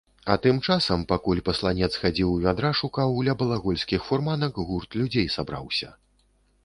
А 0.33 0.35
тым 0.43 0.59
часам, 0.67 1.03
пакуль 1.11 1.41
пасланец 1.49 1.89
хадзіў, 2.05 2.31
вядра 2.45 2.71
шукаў, 2.81 3.13
ля 3.29 3.37
балагольскіх 3.43 3.99
фурманак 4.09 4.53
гурт 4.73 4.89
людзей 5.03 5.27
сабраўся. 5.39 5.97